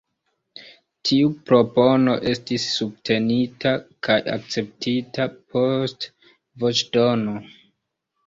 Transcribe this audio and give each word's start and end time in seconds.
Tiu 1.07 1.27
propono 1.49 2.13
estis 2.31 2.63
subtenita 2.77 3.73
kaj 4.07 4.17
akceptita 4.37 5.27
post 5.57 6.09
voĉdono. 6.65 7.37